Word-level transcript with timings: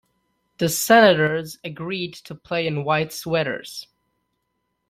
The 0.57 0.67
Senators 0.67 1.59
agreed 1.63 2.15
to 2.15 2.33
play 2.33 2.65
in 2.65 2.83
white 2.83 3.13
sweaters. 3.13 3.85